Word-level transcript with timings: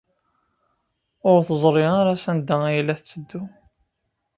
Ur 1.29 1.39
teẓri 1.47 1.85
ara 1.99 2.13
sanda 2.23 2.57
ay 2.67 2.79
la 2.81 2.93
tetteddu. 2.99 3.41